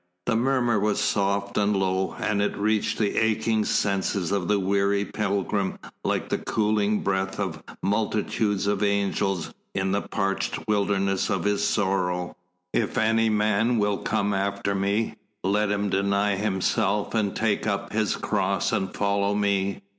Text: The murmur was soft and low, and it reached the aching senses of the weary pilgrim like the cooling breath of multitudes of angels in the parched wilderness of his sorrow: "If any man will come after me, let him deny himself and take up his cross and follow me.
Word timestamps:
The 0.25 0.35
murmur 0.35 0.79
was 0.79 0.99
soft 0.99 1.59
and 1.59 1.77
low, 1.77 2.13
and 2.19 2.41
it 2.41 2.57
reached 2.57 2.97
the 2.97 3.17
aching 3.17 3.63
senses 3.65 4.31
of 4.31 4.47
the 4.47 4.59
weary 4.59 5.05
pilgrim 5.05 5.77
like 6.03 6.29
the 6.29 6.39
cooling 6.39 7.01
breath 7.01 7.39
of 7.39 7.61
multitudes 7.83 8.65
of 8.65 8.81
angels 8.81 9.53
in 9.75 9.91
the 9.91 10.01
parched 10.01 10.57
wilderness 10.67 11.29
of 11.29 11.43
his 11.43 11.63
sorrow: 11.63 12.35
"If 12.73 12.97
any 12.97 13.29
man 13.29 13.77
will 13.77 13.99
come 13.99 14.33
after 14.33 14.73
me, 14.73 15.17
let 15.43 15.69
him 15.69 15.91
deny 15.91 16.35
himself 16.35 17.13
and 17.13 17.35
take 17.35 17.67
up 17.67 17.93
his 17.93 18.15
cross 18.15 18.71
and 18.71 18.91
follow 18.91 19.35
me. 19.35 19.83